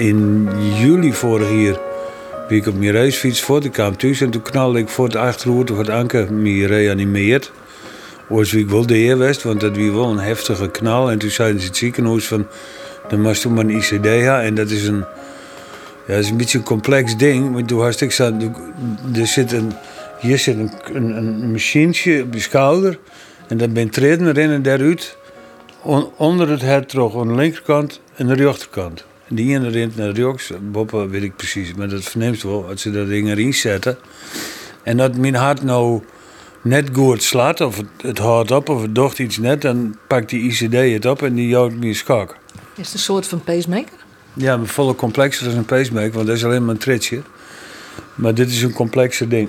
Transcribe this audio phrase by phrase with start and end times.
[0.00, 0.48] in
[0.80, 1.78] juli vorig jaar
[2.48, 3.64] ben ik op mijn racefiets voor.
[3.64, 7.52] Ik kwam thuis en toen knalde ik voor het achterhoed of het anker me reanimeerd.
[8.28, 11.10] Wie ik wel de heer west, want dat was wel een heftige knal.
[11.10, 12.46] En toen zeiden ze het ziekenhuis van,
[13.08, 14.40] dan moest toen maar een ICD hebben.
[14.40, 15.04] En dat is een,
[16.06, 17.52] ja, is een beetje een complex ding.
[17.52, 18.32] Maar toen had ik zo,
[19.14, 19.72] er zit een,
[20.20, 22.98] hier zit een, een, een machientje op je schouder.
[23.48, 25.16] En dat ben treden erin en daaruit.
[25.82, 29.04] On- onder het hart terug aan de linkerkant en de rechterkant.
[29.32, 31.74] Die ene rent naar rechts, boppen weet ik precies.
[31.74, 33.98] Maar dat verneemt wel, als ze dat ding erin zetten.
[34.82, 36.02] En dat mijn hart nou
[36.62, 40.28] net goed slaat, of het, het houdt op, of het docht iets net, dan pakt
[40.28, 42.36] die ICD het op en die houdt me schak.
[42.76, 43.98] Is het een soort van pacemaker?
[44.32, 47.20] Ja, maar volle complexer dan een pacemaker, want dat is alleen maar een tritsje.
[48.14, 49.48] Maar dit is een complexer ding.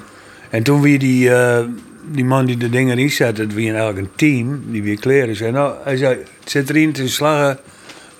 [0.49, 1.65] En toen weer die, eh,
[2.11, 5.35] die man die de dingen erin zette, het was eigenlijk een team, die weer kleren
[5.35, 7.59] zei, nou, hij zei, het zit erin, is slagen,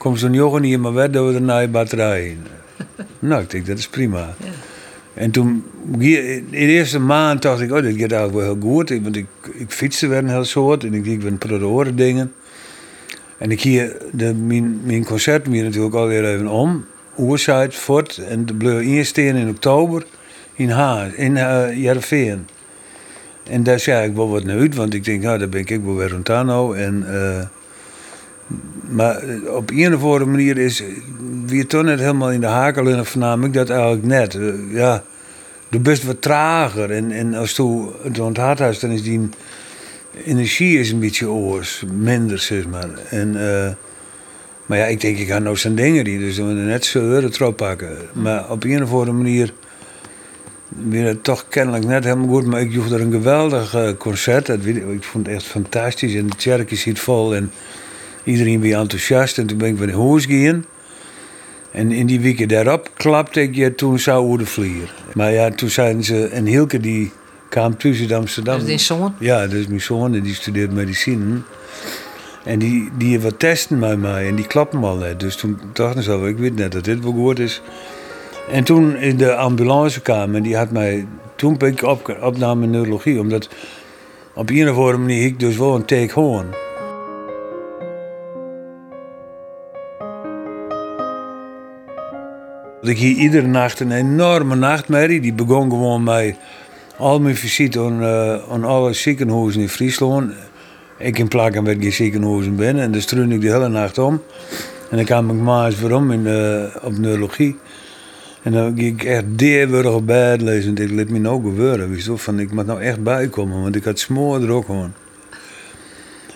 [0.01, 2.37] komt zo'n jongen hier maar weg, dat we er naar je batterij
[3.19, 4.35] nou, ik denk, dat is prima.
[5.13, 5.63] En toen,
[5.99, 8.89] hier, in de eerste maand dacht ik, oh, dit gaat eigenlijk wel heel goed.
[8.89, 12.33] Want ik, ik fietste weer een heel soort en ik, ik ben prodoren dingen.
[13.37, 16.85] En ik hier, de, mijn, mijn concert weer natuurlijk alweer even om.
[17.17, 20.05] Oerside, Fort en de Bleu Eersteen in oktober
[20.53, 22.47] in Haas, in uh, Jerveen.
[23.49, 25.81] En daar zei ik wel wat naar uit, want ik denk, nou, daar ben ik
[25.83, 26.77] wel weer rond aan nou.
[26.77, 27.45] En, eh,
[28.89, 30.83] maar eh, op een of andere manier is
[31.45, 34.35] wie toch net helemaal in de hakel en vernam ik dat eigenlijk net.
[34.35, 35.03] Eh, ja,
[35.69, 36.91] du best wat trager.
[36.91, 39.29] En, en als je het onthard dan is die
[40.25, 42.89] energie is een beetje oors, minder, zeg maar.
[43.09, 43.71] En, eh,
[44.65, 47.31] maar ja, ik denk, ik ga nou zijn dingen die, dus we moeten net zeuren
[47.33, 47.97] erop pakken.
[48.13, 49.53] Maar op een of andere manier
[50.67, 52.45] weer het toch kennelijk net helemaal goed.
[52.45, 54.45] Maar ik joeg er een geweldig eh, concert.
[54.45, 56.15] Dat ik vond het echt fantastisch.
[56.15, 57.51] En de kerk is hier vol en
[58.23, 59.37] iedereen weer enthousiast.
[59.37, 60.65] En toen ben ik weer naar huis gegaan.
[61.71, 64.93] En in die weken daarop klapte ik je toen zou hoe de vlier.
[65.13, 67.11] Maar ja, toen zeiden ze, en Hilke die
[67.49, 68.57] kwam thuis uit Amsterdam.
[68.57, 69.13] Dat is in zoon?
[69.19, 71.41] Ja, dat is mijn zoon en die studeert medicine.
[72.43, 75.19] En die, die wat testen bij mij en die klappen al net.
[75.19, 77.61] Dus toen dachten ze, ik weet net dat dit wel goed is.
[78.51, 81.07] En toen in de ambulance kwam en die had mij...
[81.35, 83.49] Toen ben ik op, opname neurologie, omdat
[84.33, 86.45] op een of andere manier ik dus wel een take hoorn.
[92.81, 95.21] Ik hier iedere nacht een enorme nachtmerrie.
[95.21, 96.37] Die begon gewoon bij
[96.97, 100.33] al mijn visite aan, eh, aan alle ziekenhuizen in Friesland.
[100.97, 102.83] Ik in plakken met geen ziekenhuizen binnen.
[102.83, 104.21] En dus streunde ik de hele nacht om.
[104.89, 107.57] En dan kwam ik maar eens weer om in, eh, op neurologie.
[108.41, 110.75] En dan ging ik echt deerwurig op bed lezen.
[110.75, 111.89] En ik liet me nou gebeuren.
[111.89, 114.93] Weet je van, ik moet nou echt bijkomen, want ik had smoor er ook gewoon.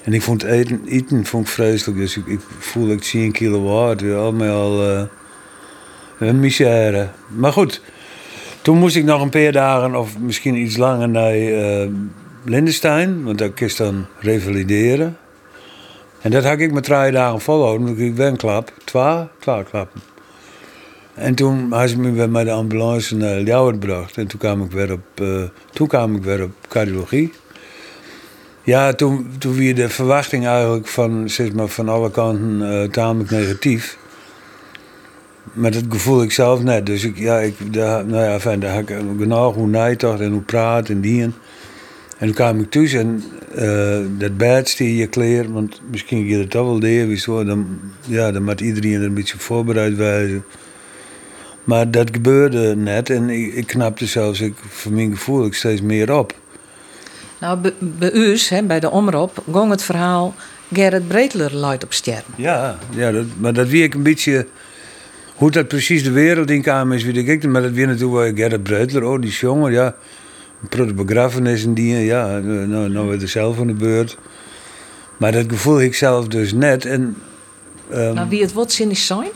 [0.03, 1.97] En ik vond eten, eten vond ik vreselijk.
[1.97, 4.13] Dus ik, ik voelde ik 10 kilo waard.
[4.13, 5.03] Al met al eh,
[6.19, 7.09] een misère.
[7.27, 7.81] Maar goed,
[8.61, 11.87] toen moest ik nog een paar dagen of misschien iets langer naar eh
[12.45, 13.23] Lindestein.
[13.23, 15.17] Want daar je dan revalideren.
[16.21, 17.97] En dat had ik met drie dagen volhouden.
[17.97, 18.71] Ik een klap.
[18.83, 20.01] Twee, twee klappen.
[21.13, 24.17] En toen had ze me met de ambulance naar Ljouwert gebracht.
[24.17, 27.33] En toen kwam ik weer op, eh, toen kwam ik weer op cardiologie.
[28.63, 33.31] Ja, toen, toen weer de verwachting eigenlijk van, zeg maar, van alle kanten eh, tamelijk
[33.31, 33.97] negatief.
[35.53, 36.85] Maar dat gevoel ik zelf net.
[36.85, 40.31] Dus ik, ja, ik, daar, nou ja, fijn, daar had ik genoeg hoe nijtocht en
[40.31, 41.21] hoe praat en die.
[41.21, 41.33] En
[42.17, 43.23] toen kwam ik thuis en
[43.55, 48.31] eh, dat bed stier je kleer, want misschien je toch wel deed, zo, dan, ja,
[48.31, 50.43] dan moet iedereen er een beetje voorbereid wijzen.
[51.63, 55.81] Maar dat gebeurde net en ik, ik knapte zelfs, ik, voor mijn gevoel, ik steeds
[55.81, 56.33] meer op.
[57.39, 60.35] Nou, bij, hè, bij de omroep, ging het verhaal
[60.73, 62.23] Gerrit Breedler luidt op sterren.
[62.35, 64.47] Ja, ja dat, maar dat wie ik een beetje.
[65.35, 67.51] Hoe dat precies de wereld in kwam is, weet ik niet.
[67.51, 69.95] Maar dat weer natuurlijk wel Gerrit Breutler, oh, die jongen, ja.
[70.69, 72.39] Een de begrafenis en die, ja.
[72.39, 74.17] Nou, nou werd er zelf aan de beurt.
[75.17, 76.85] Maar dat gevoel ik zelf dus net.
[76.85, 77.17] En,
[77.89, 79.29] ehm, Nou, wie het wat zinnig zijn?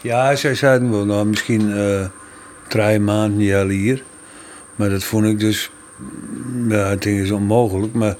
[0.00, 2.04] ja, zij zeiden wel, nou, misschien eh
[2.68, 4.02] drie maanden niet al hier.
[4.76, 5.70] Maar dat vond ik dus,
[6.68, 7.92] ja, het ding is onmogelijk.
[7.92, 8.16] Maar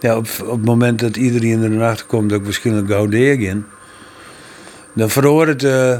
[0.00, 3.54] ja, op, op het moment dat iedereen er achter komt dat ik waarschijnlijk gauw deeg
[4.92, 5.98] dan verhoor het, eh,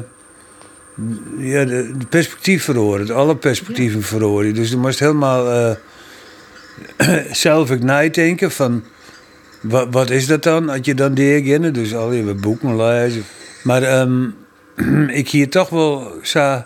[1.39, 4.53] ja, de, de perspectief verhoor het, alle perspectieven verhoor je.
[4.53, 5.51] Dus je moest helemaal
[6.99, 8.85] eh, zelf nadenken van,
[9.61, 13.25] wat, wat is dat dan, als je dan deeg Dus al je boeken lezen.
[13.63, 14.29] Maar ehm,
[15.21, 16.63] ik hier toch wel zo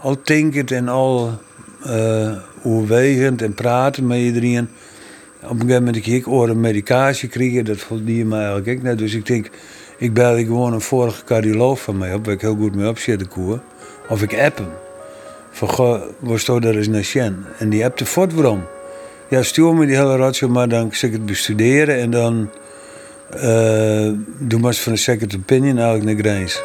[0.00, 1.40] al denkend en al
[1.84, 4.68] eh overwegend en praten met iedereen.
[5.42, 8.82] Op een gegeven moment ik ik oor een medicatie kregen, dat voelde mij eigenlijk ook
[8.82, 8.98] net.
[8.98, 9.50] Dus ik denk,
[10.00, 12.88] Ik bel ik gewoon een vorige cardioloog van mij op, waar ik heel goed mee
[12.88, 13.60] op zit, de koer.
[14.08, 14.68] Of ik app hem.
[15.50, 16.02] Van, goh,
[16.34, 17.34] staat er eens naar?
[17.58, 18.62] En die appte voort waarom.
[19.28, 22.50] Ja, stuur me die hele ratio, maar dan zeg ik het bestuderen en dan
[23.34, 26.62] uh, doe maar eens van een second opinion eigenlijk naar Grijns.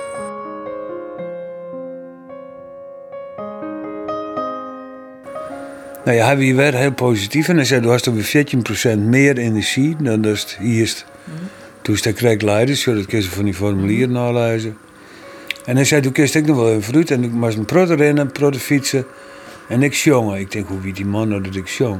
[6.06, 8.46] Nou ja, hij werd heel positief en hij zei: Du hast over
[8.96, 11.06] 14% meer energie dan dat het eerst.
[11.86, 14.14] Toen is krijg leiders, dat kun je van die formulieren mm.
[14.14, 14.78] nalezen.
[15.66, 17.96] En hij zei: Toen kist ik nog wel een fruit en ik moest een protte
[17.96, 19.06] rennen, protte fietsen.
[19.68, 20.40] En ik jongen.
[20.40, 22.00] Ik denk: Hoe wie die man nou dat ik jong?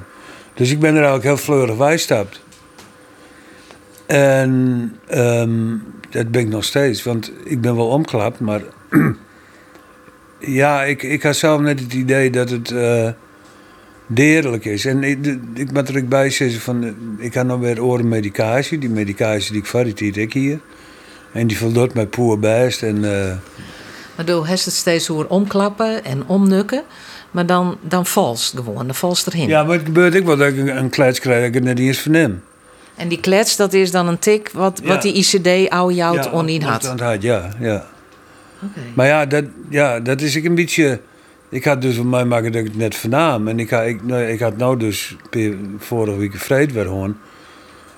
[0.54, 2.42] Dus ik ben er eigenlijk heel vleurig bijstapt.
[4.06, 4.52] En
[5.14, 8.62] um, dat ben ik nog steeds, want ik ben wel omklapt, maar
[10.40, 12.72] ja, ik, ik had zelf net het idee dat het.
[12.72, 13.10] Uh,
[14.08, 14.86] deerlijk is.
[14.86, 18.78] En ik, ik moet er ook bij zeggen van, ik heb nog weer oren medicatie.
[18.78, 20.60] Die medicatie die ik varieert ik hier.
[21.32, 22.84] En die voldoet mij poer best.
[22.84, 23.32] En, uh...
[24.16, 26.84] Maar doe het steeds hoe omklappen en omnukken.
[27.32, 29.48] Maar dan, dan vals gewoon, dan vals erheen.
[29.48, 31.80] Ja, maar het gebeurt ook wel dat ik een, klets krijg dat ik het net
[31.80, 32.44] eens verneem.
[32.96, 36.30] En die klets, dat is dan een tik wat, wat die ICD oude jou ja,
[36.32, 36.86] onin had?
[36.86, 37.22] had?
[37.22, 37.86] Ja, ja.
[38.56, 38.84] Okay.
[38.94, 41.00] Maar ja dat, ja, dat is ik een beetje
[41.50, 43.48] ik had dus voor mij maken dat ik het net vernam.
[43.48, 45.16] En ik had, ik, nou, ik had nou dus
[45.78, 47.18] vorige week vrede weer gewoon.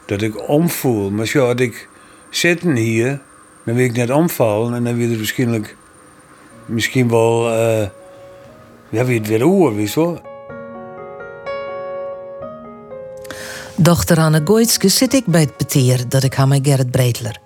[0.06, 1.12] Dat ik omvoel.
[1.12, 1.88] Maar zo had ik
[2.30, 3.20] zitten hier,
[3.64, 4.74] dan wil ik net omvallen.
[4.74, 5.76] En dan wil het waarschijnlijk
[6.66, 7.54] misschien wel.
[7.54, 7.88] Uh,
[8.90, 10.22] ja, wie het weer oor, wist wel.
[13.76, 17.40] Dochter Anne Goitske zit ik bij het peteer dat ik haar met Gerrit Breedler.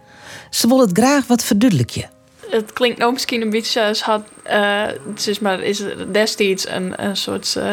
[0.49, 2.09] Ze wil het graag wat verduidelijken
[2.51, 4.23] het klinkt nou misschien een beetje als had.
[4.47, 7.55] Uh, het is maar is destijds een, een soort.
[7.57, 7.63] Uh,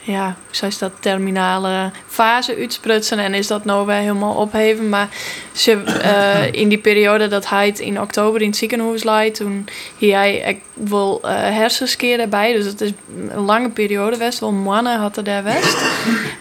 [0.00, 0.92] ja, hoe dat?
[1.00, 3.18] Terminale fase uitsprutsen.
[3.18, 4.88] En is dat nou weer helemaal opheven.
[4.88, 5.08] Maar
[5.52, 9.24] ze, uh, in die periode dat hij het in oktober in het ziekenhuis lag.
[9.24, 9.68] Toen
[9.98, 12.52] hij ik wil hersenskeer erbij.
[12.52, 12.92] Dus het is
[13.28, 14.40] een lange periode best.
[14.40, 15.76] Wel mannen had er daar best.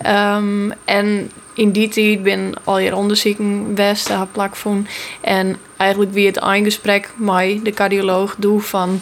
[0.05, 4.87] um, en in die tijd ben al je onderzoeken west daar plak van.
[5.21, 9.01] En eigenlijk wie het eindgesprek met de cardioloog doe van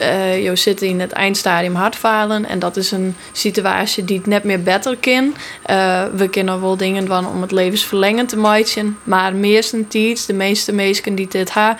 [0.00, 4.44] uh, je zit in het eindstadium hartfalen en dat is een situatie die het net
[4.44, 5.34] meer beter kan.
[5.70, 10.72] Uh, we kunnen wel dingen van om het levensverlengend te maken, maar meestens de meeste
[10.72, 11.76] mensen die dit hebben,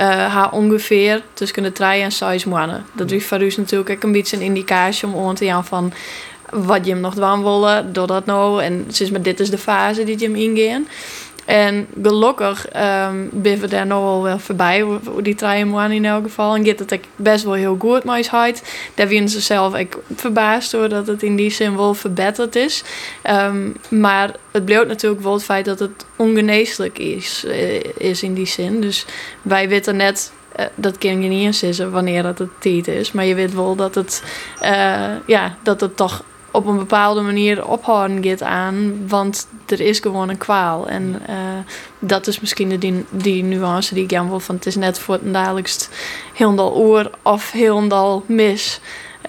[0.00, 2.84] uh, ha ongeveer tussen de 3 en 6 maanden.
[2.92, 5.92] Dat is voor u natuurlijk ook een beetje een indicatie om aan te gaan van
[6.50, 8.62] wat je hem nog doen willen, door dat nou.
[8.62, 10.86] En sinds maar dit is de fase die je hem ingaan.
[11.48, 14.84] En gelukkig um, we daar nog wel wel voorbij,
[15.22, 16.54] die maanden in elk geval.
[16.54, 18.62] En gaat het best wel heel goed met huid.
[18.94, 22.82] Daar zijn ze zelf ook verbaasd door dat het in die zin wel verbeterd is.
[23.30, 28.34] Um, maar het bleef natuurlijk wel het feit dat het ongeneeslijk is, eh, is in
[28.34, 28.80] die zin.
[28.80, 29.06] Dus
[29.42, 33.12] wij weten net uh, dat kan je niet insissen wanneer dat het tijd is.
[33.12, 34.22] Maar je weet wel dat het,
[34.62, 39.98] uh, ja, dat het toch op een bepaalde manier ophouden gaat aan, want er is
[39.98, 40.88] gewoon een kwaal.
[40.88, 41.36] En uh,
[41.98, 44.98] dat is misschien de, die, die nuance die ik aan wil van het is net
[44.98, 45.88] voor het dagelijks
[46.34, 48.80] heel oor of heel mis.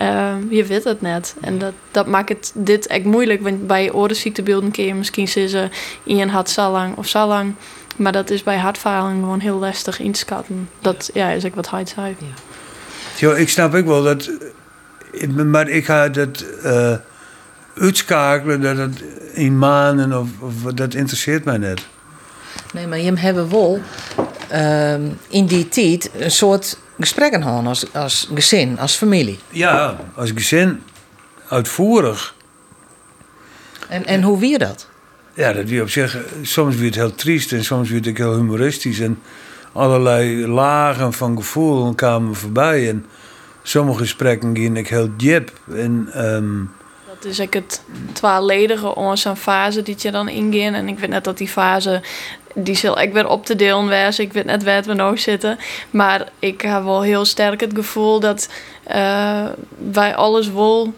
[0.02, 1.36] Uh, je weet het net.
[1.42, 3.42] En dat, dat maakt het dit echt moeilijk.
[3.42, 5.72] Want bij orenziektebeelden kun je misschien zeggen...
[6.06, 7.56] een had zo lang of zo lang.
[7.96, 10.70] Maar dat is bij hartfalen gewoon heel lastig inschatten.
[10.82, 12.16] Dat ja, is ook wat hij zei.
[13.18, 13.36] Ja.
[13.36, 14.30] ik snap ook wel dat...
[15.28, 16.46] Maar ik ga dat...
[16.64, 16.96] Uh,
[17.76, 21.88] uitschakelen dat het in maanden of, of, dat interesseert mij net.
[22.74, 23.82] Nee, maar je hebben wel
[24.52, 24.94] uh,
[25.28, 29.40] in die tijd een soort gesprekken gehad als, als gezin, als familie.
[29.50, 30.82] Ja, als gezin
[31.48, 32.36] uitvoerig.
[33.88, 34.88] En, en hoe wie dat?
[35.34, 38.36] Ja, dat wie op zich, soms weer het heel triest en soms weer het heel
[38.36, 39.00] humoristisch.
[39.00, 39.20] En
[39.72, 42.90] allerlei lagen van gevoel kwamen voorbij.
[42.90, 43.06] En
[43.64, 45.52] sommige gesprekken gingen ik heel diep.
[45.76, 46.72] En um,
[47.20, 47.82] het is ik het
[48.14, 50.74] tweeledige onze fase die je dan ingaan.
[50.74, 52.02] En ik weet net dat die fase,
[52.54, 54.24] die zal ik weer op te delen wezen.
[54.24, 55.58] Ik weet net waar we nou zitten.
[55.90, 58.50] Maar ik heb wel heel sterk het gevoel dat
[58.92, 59.46] uh,
[59.92, 60.94] wij alles wel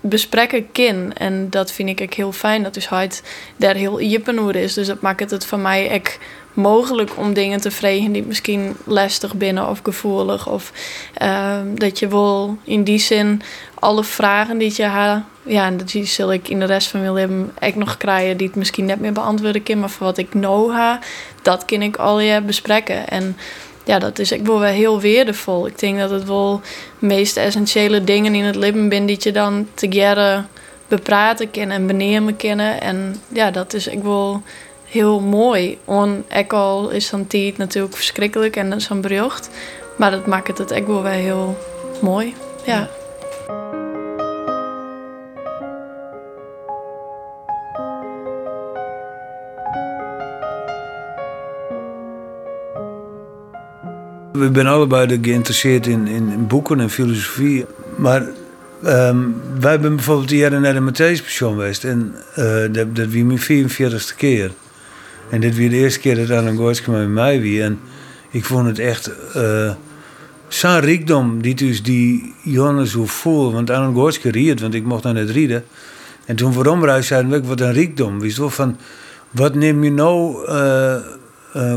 [0.00, 1.12] besprekken kin.
[1.16, 2.62] En dat vind ik heel fijn.
[2.62, 3.10] Dat is hij
[3.56, 4.74] daar heel jippen is.
[4.74, 6.18] Dus dat maakt het voor mij ek
[6.56, 10.48] mogelijk om dingen te vregen die misschien lastig binnen of gevoelig.
[10.48, 10.72] Of
[11.22, 13.42] uh, dat je wel in die zin
[13.74, 17.12] alle vragen die je hebt, ja, en die zal ik in de rest van mijn
[17.12, 19.80] leven ook nog krijgen die het misschien net meer beantwoorden kan.
[19.80, 20.98] Maar voor wat ik nou ha,
[21.42, 23.08] dat kan ik al je bespreken.
[23.08, 23.36] En
[23.84, 25.66] ja, dat is ik wel wel heel waardevol.
[25.66, 26.60] Ik denk dat het wel
[26.98, 30.44] de meest essentiële dingen in het leven zijn die je dan together
[30.88, 32.80] bepraten kennen en benemen kennen.
[32.80, 34.42] En ja, dat is ik wel
[34.86, 35.78] heel mooi.
[35.84, 39.50] En ook al is zo'n tijd natuurlijk verschrikkelijk en zo'n bericht.
[39.96, 41.58] Maar dat maakt het ook wel weer heel
[42.00, 42.34] mooi.
[42.66, 42.88] Ja.
[54.32, 57.64] We zijn allebei geïnteresseerd in, in, in boeken en filosofie.
[57.96, 58.26] Maar
[58.82, 59.18] ehm,
[59.60, 61.84] wij zijn bijvoorbeeld die jaren naar de Matthäus-pension geweest.
[61.84, 64.50] En uh, dat, dat was mijn 44ste keer.
[65.30, 67.62] En dit was de eerste keer dat Anne Gortske met mij wie.
[67.62, 67.78] En
[68.30, 69.72] ik vond het echt uh,
[70.48, 73.52] zo'n rijkdom, die dus die jongens zo voel.
[73.52, 75.64] Want Anne Gortske riet, want ik mocht dan net rieden.
[76.24, 78.20] En toen voor omreis zeiden we, wat een rijkdom.
[78.20, 78.76] Wist wel van,
[79.30, 80.48] wat neem je nou...
[80.48, 80.96] Uh,
[81.56, 81.74] uh,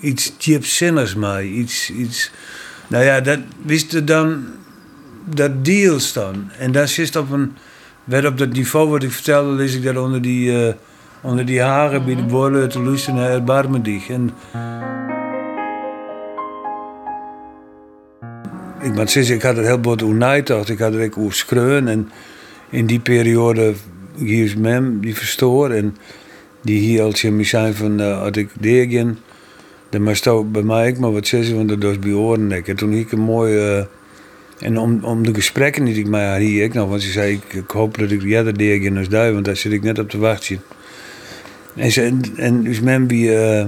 [0.00, 1.50] iets diepzinnigs mee.
[1.50, 2.30] Iets, iets,
[2.88, 4.44] nou ja, dat wist dan,
[5.24, 6.50] dat deals dan.
[6.58, 7.52] En dat is op een,
[8.04, 10.74] werd op dat niveau wat ik vertelde, lees ik dat onder die,
[11.22, 14.08] onder die haren bij de bolen te luisteren Erbarmen dich.
[14.08, 14.30] En,
[18.82, 20.68] ik zeggen, ik had het heel bot oernijtacht.
[20.68, 21.88] Ik had het ook schreun.
[21.88, 22.10] En
[22.70, 23.72] in die periode,
[24.16, 25.70] hier mem, die verstoor.
[25.70, 25.96] En
[26.62, 29.18] die hier als je zijn van, uh, had ik degen.
[29.88, 32.52] Dan moest ook bij mij ook maar wat zeggen, want dat was bij oren.
[32.52, 33.76] En toen ik een mooi.
[33.76, 33.84] Uh,
[34.58, 37.54] en om, om de gesprekken die ik had hier ik nog, want ze zei: ik,
[37.54, 38.42] ik hoop dat ik jij
[38.82, 40.60] in als duif, want daar zit ik net op te wachten.
[41.76, 43.12] En, ze, en, dus men.
[43.12, 43.64] Uh,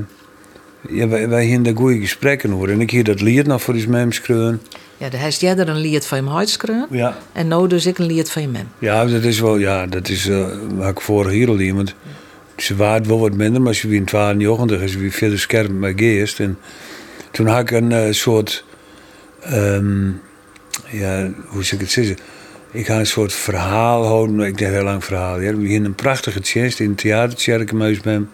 [0.88, 2.68] ja, wij, wij hier de goede gesprekken hoor.
[2.68, 4.60] En ik hier dat lied nog voor die mem schreeuwen.
[4.96, 6.58] Ja, de heeft jij er een lied van je huid
[6.90, 7.18] Ja.
[7.32, 8.68] En nou dus ik een lied van je mem.
[8.78, 11.94] Ja, dat is wel, ja, dat is, uh, wat ik vorig hier al iemand.
[12.56, 15.92] Ze waren wel wat minder, maar ze wie in 92 is wie verder scherp met
[15.96, 16.40] geest.
[16.40, 16.58] En
[17.30, 18.64] toen had ik een uh, soort,
[19.52, 20.20] um,
[20.90, 22.16] ja, hoe zou ik het zeggen?
[22.74, 25.40] Ik ga een soort verhaal houden, ik deed heel lang verhaal.
[25.40, 25.54] Ja.
[25.56, 28.30] We hadden een prachtige tjenst in het theatertjerkenmuis met hem.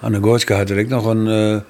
[0.00, 1.60] Anne Gortska had ik nog een, uh,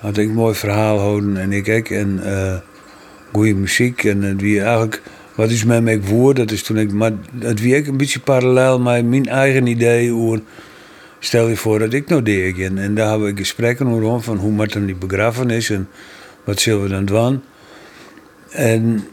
[0.00, 1.88] had ik een mooi verhaal houden en ik ook.
[1.88, 2.56] En uh,
[3.32, 5.02] goede muziek en wie eigenlijk,
[5.34, 8.80] wat is mij woord, dat is toen ik, maar het wie ik een beetje parallel
[8.80, 10.40] met mijn eigen idee over
[11.18, 12.58] stel je voor dat ik nou deed.
[12.58, 15.88] En, en daar hebben we gesprekken over van hoe dan die begrafenis en
[16.44, 17.42] wat zullen we dan doen.
[18.50, 19.06] En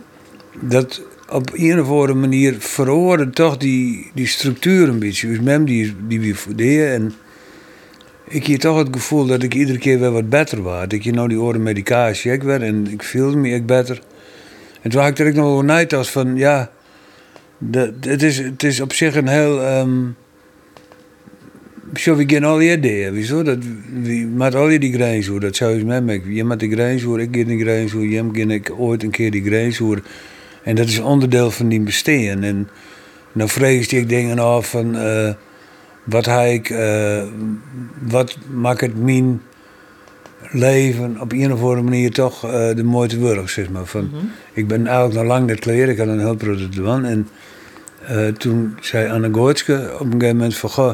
[0.60, 5.28] dat op een of andere manier verhoorde toch die, die structuur een beetje.
[5.28, 7.14] Dus mem die, die we deden en
[8.28, 10.82] ik had toch het gevoel dat ik iedere keer weer wat beter was.
[10.82, 14.02] Dat ik nou die oren medicatie ik werd en ik voelde me ik beter.
[14.82, 16.72] En toen had ik er ook nog over als van ja,
[17.58, 19.80] dat, het, is, het is op zich een heel...
[19.80, 20.16] Um,
[21.94, 23.44] zo we gaan al die ideeën?
[23.44, 23.58] Dat,
[24.02, 26.22] wie met al die grijnshoer, dat zou je met mij.
[26.28, 29.44] Je met die grijnshoer, ik ga die grijnshoer, je ga ik ooit een keer die
[29.44, 30.02] grijnshoer.
[30.66, 32.44] En dat is onderdeel van die bestaan.
[32.44, 32.70] En
[33.34, 35.30] dan vrees ik dingen af van, uh,
[36.04, 37.24] wat ga ik, uh,
[38.00, 39.42] wat maakt het mijn
[40.52, 43.86] leven op een of andere manier toch uh, de mooiste worden, zeg maar.
[43.86, 44.32] Van, mm -hmm.
[44.54, 47.28] Ik ben eigenlijk nog lang net kleren, ik had een heel product En
[48.38, 50.94] toen zei Anne Goortske op een gegeven moment van, goh,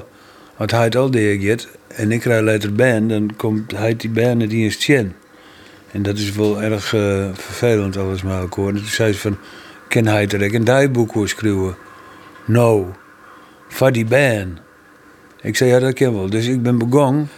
[0.58, 4.38] als hij het al deed en ik krijg later band, dan komt hij die band
[4.38, 5.16] niet eens tjen.
[5.92, 6.86] En dat is wel erg
[7.34, 8.70] vervelend alles maar ook hoor.
[8.70, 9.38] En toen zei ze van,
[9.92, 11.76] kan hij er een dagboek schrijven?
[12.46, 12.96] No,
[13.68, 14.60] voor die band.
[15.42, 16.30] Ik zei, ja dat kan wel.
[16.30, 17.30] Dus ik ben begonnen.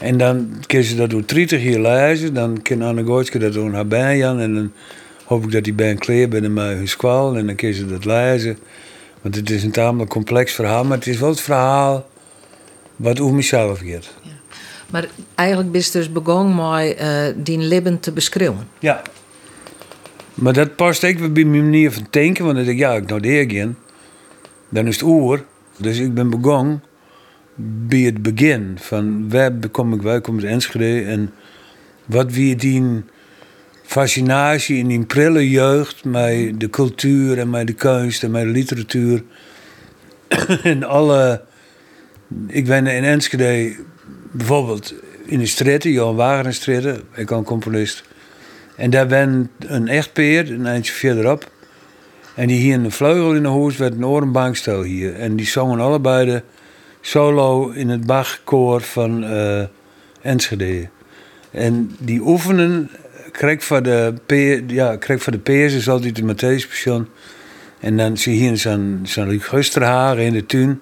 [0.00, 2.34] En dan kun ze dat door 30 jaar lezen.
[2.34, 4.72] Dan kan Anne Gootske dat doen haar band En dan
[5.24, 7.36] hoop ik dat die band kleer binnen mij hun squal.
[7.36, 8.58] En dan kun ze dat lezen.
[9.20, 10.84] Want het is een tamelijk complex verhaal.
[10.84, 12.08] Maar het is wel het verhaal
[12.96, 14.14] wat over mezelf gaat.
[14.22, 14.30] Ja.
[14.90, 18.68] Maar eigenlijk ben je dus begonnen met uh, die leven te beschrijven.
[18.78, 19.02] Ja.
[20.38, 22.44] Maar dat past ook bij mijn manier van denken.
[22.44, 23.76] Want ik denk, ja, ik nou de gaan.
[24.68, 25.44] Dan is het oor.
[25.76, 26.82] Dus ik ben begonnen
[27.54, 28.76] bij het begin.
[28.80, 31.02] Van waar kom ik, waar kom ik Enschede.
[31.02, 31.32] En
[32.06, 33.02] wat wie die
[33.82, 36.04] fascinatie in die prille jeugd.
[36.04, 39.22] Met de cultuur en met de kunst en de literatuur.
[40.62, 41.46] en alle
[42.46, 43.76] ik ben in Enschede
[44.30, 48.07] bijvoorbeeld in de straten, Johan Wagenerstraat, ik kan componist.
[48.78, 51.50] En daar ben een echtpeer, een eindje verderop.
[52.34, 55.14] En die hier in de vleugel in de huis werd een orenbankstel hier.
[55.14, 56.42] En die zongen allebei de
[57.00, 59.62] solo in het Bachkoor van uh,
[60.20, 60.88] Enschede.
[61.50, 62.90] En die oefenen,
[63.32, 66.68] kreeg voor de peer, ja, kreeg voor de peers is altijd de Matthäus
[67.80, 70.80] En dan zie je hier zo'n zo'n Gusterhagen in de tuin.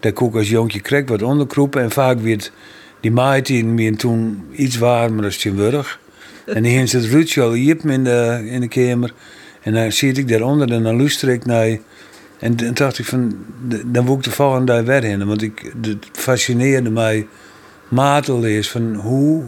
[0.00, 1.82] Daar kon ik als jongetje kreeg wat onderkroepen.
[1.82, 2.52] En vaak werd
[3.00, 3.46] die maait
[3.96, 5.98] toen iets warmer dan Steenburg.
[6.54, 9.12] En die heeft het Ruudje al in de, in de kamer.
[9.62, 11.78] En dan zit ik daaronder en dan luister ik naar...
[12.38, 13.36] En dan dacht ik van,
[13.86, 15.26] dan wil ik de volgende dag weer.
[15.26, 17.26] Want ik, het fascineerde mij
[17.88, 19.42] matel is van hoe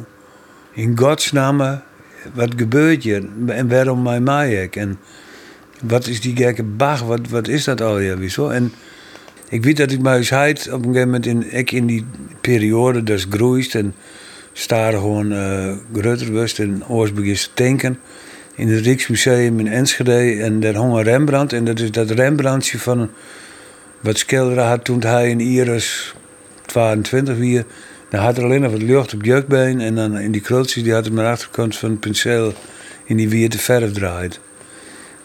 [0.72, 1.82] in godsnaam
[2.34, 4.98] wat gebeurt hier en waarom mij mij en
[5.82, 8.48] wat is die gekke bag, wat, wat is dat al ja, wieso?
[8.48, 8.72] En
[9.48, 12.04] ik weet dat ik mij op een gegeven moment in, ik in die
[12.40, 13.94] periode dat groeist en
[14.52, 17.98] staar gewoon uh, groter was en oors begint te denken
[18.54, 22.78] in het Rijksmuseum in Enschede en daar hong een Rembrandt en dat is dat Rembrandtje
[22.78, 23.10] van
[24.00, 26.14] wat schilderen had toen hij in Iris
[26.66, 27.64] 22 weer
[28.10, 30.92] dan had er alleen nog wat lucht op jukbeen en dan in die krultjes die
[30.92, 32.52] had hij maar achterkant van het penseel
[33.04, 34.40] in die wierte verf draait.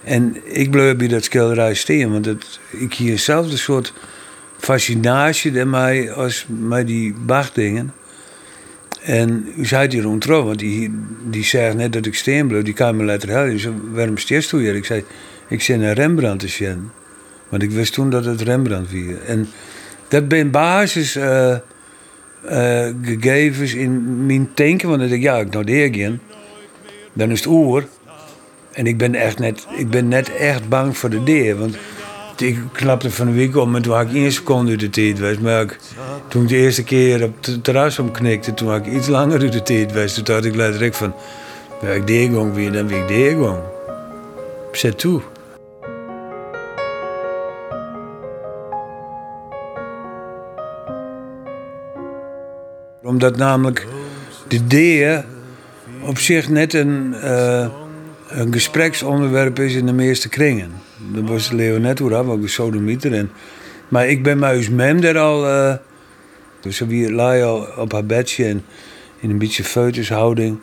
[0.03, 2.27] En ik bleef bij dat schilderij staan, want
[2.71, 3.93] ik hier zelf soort
[4.57, 7.93] fascinatie mij als met die Bach-dingen.
[9.05, 10.91] En u zei die rond want die,
[11.29, 13.49] die zei net dat ik steen bleef, die kan me laten helpen.
[13.49, 14.75] Die zei, waarom steeds toe hier?
[14.75, 15.03] Ik zei,
[15.47, 16.89] ik zei naar Rembrandt te zien.
[17.49, 19.19] Want ik wist toen dat het Rembrandt was.
[19.27, 19.47] En
[20.07, 21.55] dat ben basis uh,
[23.01, 26.17] gegevens in mijn denken, want ik denk, ja, ik nou de
[27.13, 27.87] Dan is het oer.
[28.71, 31.57] En ik ben, echt net, ik ben net echt bang voor de deur.
[31.57, 31.77] Want
[32.41, 35.19] ik knapte van de week om en toen had ik één seconde uit de tijd
[35.19, 35.37] was.
[35.37, 35.77] Maar
[36.27, 39.53] toen ik de eerste keer op het terras omknikte, toen had ik iets langer uit
[39.53, 40.13] de tijd was.
[40.13, 41.13] Toen dacht ik letterlijk van,
[41.81, 43.59] ben ik deergong weer, dan ben ik deergong.
[44.71, 45.21] Zet toe.
[53.03, 53.87] Omdat namelijk
[54.47, 55.25] de deur
[56.01, 57.15] op zich net een...
[57.23, 57.67] Uh,
[58.27, 60.71] een gespreksonderwerp is in de meeste kringen.
[61.13, 63.13] Dat was Leonet Hoera, wat ik sodemieter.
[63.13, 63.31] En,
[63.87, 65.47] maar ik ben mijn mem daar al.
[65.47, 65.73] Uh,
[66.59, 68.63] dus we lagen al op haar bedje en
[69.19, 70.57] in een beetje feutushouding.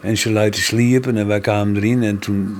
[0.00, 2.02] En ze liet sliepen en wij kwamen erin.
[2.02, 2.56] En toen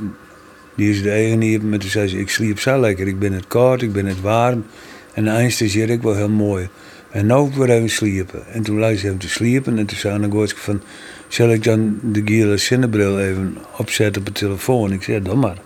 [0.74, 3.06] die is de eigen niet, maar toen zei ze: Ik sliep zo lekker.
[3.06, 4.64] Ik ben het koud, ik ben het warm.
[5.12, 6.68] En de eindste ik wel heel mooi.
[7.10, 8.46] En nu ik weer even sliepen.
[8.46, 9.78] En toen luisterde ze hem te sliepen.
[9.78, 10.82] En toen zei ik van
[11.28, 14.92] zal ik dan de gele zinnebril even opzetten op de telefoon?
[14.92, 15.57] Ik zei, dan maar.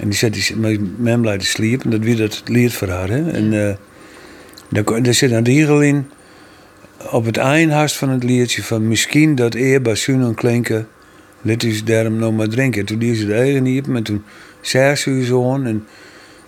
[0.00, 1.84] En die zet met hem laten sliepen.
[1.84, 3.08] En dat weer dat lied voor haar.
[3.08, 3.30] Hè?
[3.30, 3.70] En uh,
[4.68, 6.10] daar, daar zit een regel in.
[7.10, 10.88] Op het eindhast van het liedje van misschien dat eer basunen klinken.
[11.42, 12.84] Dit is daarom nog maar drinken.
[12.84, 13.88] Toen die ze de eigen niet.
[13.88, 14.24] En toen
[14.60, 15.86] zei ze zo en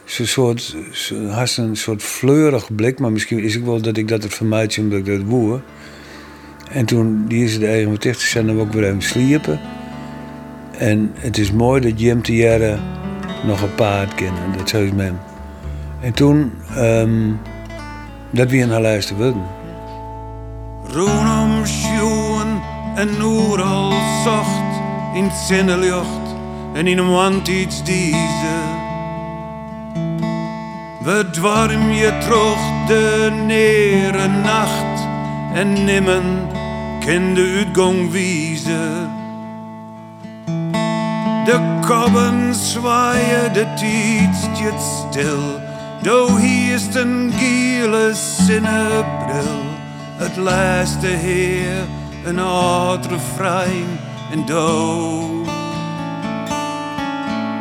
[0.05, 4.09] ze soort, ze had een soort fleurig blik, maar misschien is het wel dat ik
[4.09, 5.61] dat het vermijd omdat ik dat woe.
[6.73, 9.61] En toen die is de eigen wat dicht zijn we ook weer even sliepen.
[10.79, 12.81] En het is mooi dat Jim jaren
[13.47, 14.43] nog een paard kennen.
[14.57, 15.19] Dat zou met hem.
[16.01, 17.39] En toen, um,
[18.31, 19.47] dat we naar luisteren wilden.
[20.93, 22.61] Roenom schoen
[22.95, 23.21] en
[23.61, 23.93] al
[24.25, 24.81] zacht
[25.15, 26.35] in zinnenlucht
[26.75, 28.77] en in een wand iets deze.
[31.05, 35.07] We dwarm je terug de nere nacht
[35.55, 36.57] en nimmen
[37.09, 39.11] in de uitgang wijzen.
[41.45, 45.39] De kobben zwaaien, de tijd staat stil.
[46.03, 49.63] Do hier is een gele zinnebril.
[50.17, 51.85] Het laatste heer,
[52.25, 53.99] een oud refrein
[54.33, 55.45] en do.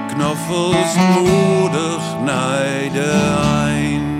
[0.08, 3.12] Knoffels moedig naar de
[3.64, 4.18] eind.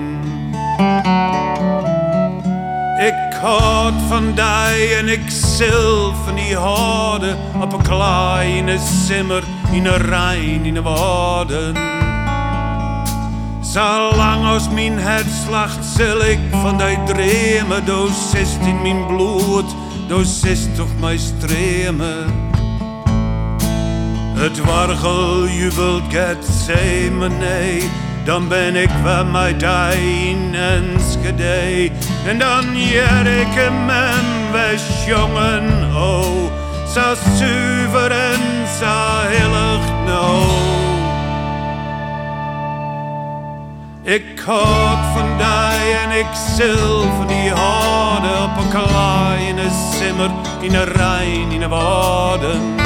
[3.40, 9.96] Houd van die en ik zil van die houden op een kleine simmer in een
[9.96, 11.74] rein in de woorden.
[13.60, 19.74] Zolang als mijn hart slacht, zil ik van die dremen, doos zist in mijn bloed,
[20.08, 22.50] doos zist op mijn stremen.
[24.34, 26.70] Het wargel jubelt, get
[27.18, 29.62] me nee dan ben ik wel met
[29.96, 31.90] in Enschede.
[32.26, 33.86] En dan jeer ik hem
[34.52, 36.52] we jongen, oh,
[36.94, 38.40] zo zuiver en
[38.78, 40.42] zo heilig nou.
[44.02, 50.74] Ik houd van die en ik zil van die houden op een kleine simmer in
[50.74, 52.76] een Rijn in de woorden.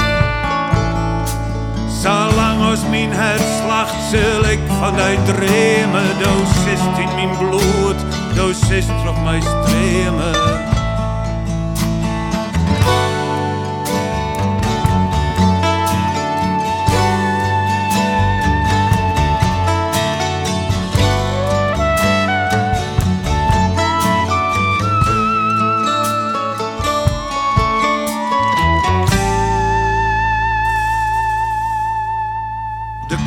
[2.02, 6.18] Zolang als mijn hart slacht, zul ik van die dremen.
[6.22, 7.96] Doos is in mijn bloed,
[8.34, 10.61] doos is nog mijn stremen.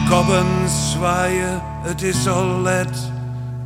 [0.09, 3.11] Kobben zwaaien, het is al let.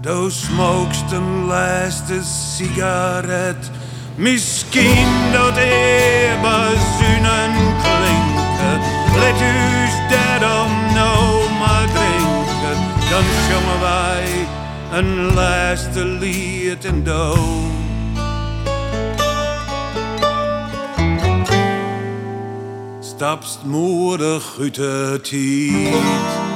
[0.01, 3.71] Doe smokest een laatste sigaret.
[4.15, 7.51] Misschien dat eerbazunen
[7.81, 8.79] klinken.
[9.19, 12.79] Let us daarom nou maar drinken.
[13.09, 14.47] Dan zongen wij
[14.91, 17.78] een laatste lied en dood.
[23.19, 26.48] Stapst moedig uit de tijd.